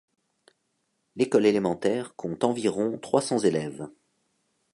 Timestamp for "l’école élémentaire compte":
1.15-2.43